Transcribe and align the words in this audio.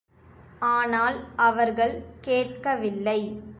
ஆனால், 0.69 1.17
அவர்கள் 1.35 1.95
கேட்கவில்லை. 2.21 3.19